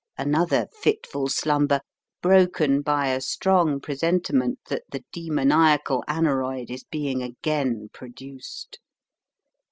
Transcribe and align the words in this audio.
Another 0.17 0.67
fitful 0.73 1.27
slumber, 1.29 1.79
broken 2.23 2.81
by 2.81 3.09
a 3.09 3.21
strong 3.21 3.79
presentiment 3.79 4.57
that 4.67 4.81
the 4.91 5.03
demoniacal 5.11 6.03
aneroid 6.07 6.71
is 6.71 6.83
being 6.83 7.21
again 7.21 7.89
produced. 7.93 8.79